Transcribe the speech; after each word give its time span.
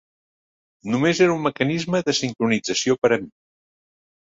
Només 0.93 1.21
era 1.25 1.35
un 1.35 1.43
mecanisme 1.49 2.03
de 2.09 2.17
sincronització 2.23 2.99
per 3.05 3.15
a 3.19 3.23
mi. 3.27 3.31